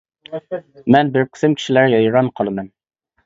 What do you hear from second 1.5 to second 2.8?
كىشىلەرگە ھەيران قالىمەن.